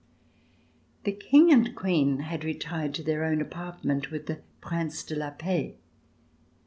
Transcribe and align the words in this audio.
The 1.03 1.11
King 1.11 1.51
and 1.53 1.75
Queen 1.75 2.21
had 2.21 2.43
retired 2.43 2.95
to 2.95 3.03
their 3.03 3.23
own 3.23 3.39
apart 3.39 3.85
ment 3.85 4.09
with 4.09 4.25
the 4.25 4.39
Prince 4.59 5.03
de 5.03 5.15
la 5.15 5.29
Paix. 5.29 5.75